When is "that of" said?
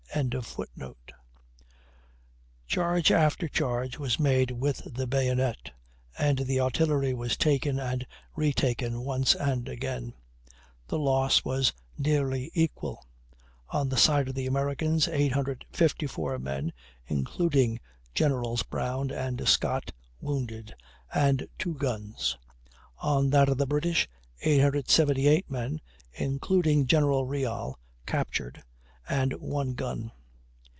23.29-23.57